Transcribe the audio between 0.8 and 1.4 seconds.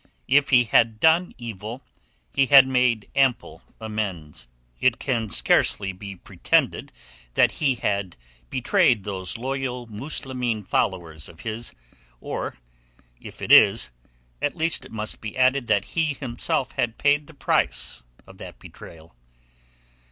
done